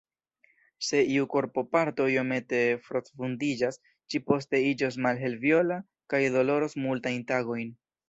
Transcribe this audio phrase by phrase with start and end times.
[0.85, 3.79] Se iu korpoparto iomete frostvundiĝas,
[4.15, 5.81] ĝi poste iĝos malhelviola
[6.15, 7.75] kaj doloros multajn tagojn.